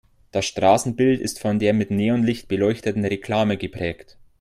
[0.31, 4.17] Das Straßenbild ist von der mit Neonlicht beleuchteten Reklame geprägt.